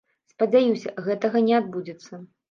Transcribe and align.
Спадзяюся, 0.29 0.93
гэтага 1.07 1.43
не 1.49 1.53
адбудзецца. 1.57 2.21